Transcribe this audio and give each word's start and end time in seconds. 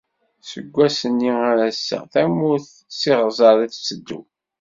Seg 0.49 0.65
wass-nni 0.75 1.31
ar 1.49 1.57
ass-a 1.69 1.99
tamurt 2.11 2.69
s 2.97 3.01
iɣzer 3.11 3.55
i 3.65 3.67
tetteddu. 3.73 4.19